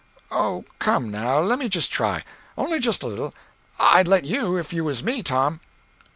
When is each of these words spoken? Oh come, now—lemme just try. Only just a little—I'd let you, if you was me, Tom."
Oh 0.31 0.65
come, 0.79 1.11
now—lemme 1.11 1.69
just 1.69 1.91
try. 1.91 2.23
Only 2.57 2.79
just 2.79 3.03
a 3.03 3.07
little—I'd 3.07 4.07
let 4.07 4.25
you, 4.25 4.57
if 4.57 4.73
you 4.73 4.83
was 4.83 5.03
me, 5.03 5.21
Tom." 5.21 5.59